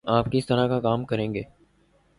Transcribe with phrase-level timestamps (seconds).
[0.05, 1.43] آپ کس طرح کا کام کریں گے؟